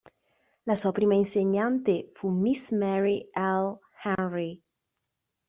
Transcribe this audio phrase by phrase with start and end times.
[0.65, 3.73] La sua prima insegnante fu Miss Mary L.
[4.01, 4.59] Henry.